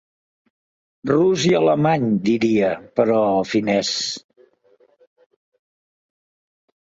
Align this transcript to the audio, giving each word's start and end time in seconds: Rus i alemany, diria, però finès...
Rus 1.09 1.43
i 1.49 1.51
alemany, 1.57 2.07
diria, 2.29 2.71
però 3.01 3.19
finès... 3.49 3.91